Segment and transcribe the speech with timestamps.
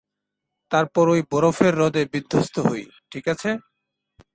[0.71, 3.49] তারপর ওই বরফের হ্রদে বিধ্বস্ত হই, ঠিক আছে?